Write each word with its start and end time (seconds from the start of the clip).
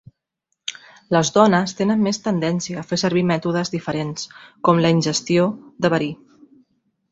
Les 1.15 1.29
dones 1.35 1.75
tenen 1.81 2.01
més 2.07 2.19
tendència 2.29 2.79
a 2.81 2.85
fer 2.93 2.99
servir 3.03 3.23
mètodes 3.33 3.73
diferents, 3.75 4.27
com 4.69 4.83
la 4.87 4.95
ingestió 4.97 5.47
de 5.87 5.95
verí. 5.97 6.13